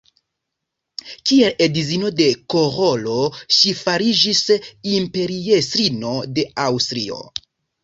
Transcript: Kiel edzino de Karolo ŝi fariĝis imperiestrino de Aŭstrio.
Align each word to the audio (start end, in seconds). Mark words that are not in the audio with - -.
Kiel 1.31 1.61
edzino 1.65 2.09
de 2.21 2.25
Karolo 2.55 3.19
ŝi 3.59 3.75
fariĝis 3.83 4.43
imperiestrino 4.97 6.19
de 6.41 6.49
Aŭstrio. 6.67 7.25